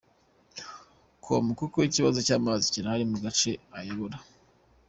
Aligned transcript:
com 1.23 1.45
ko 1.49 1.53
koko 1.67 1.77
ikibazo 1.89 2.19
cy’amazi 2.27 2.65
gihari 2.75 3.03
mu 3.11 3.17
gace 3.23 3.51
ayoboye. 3.77 4.17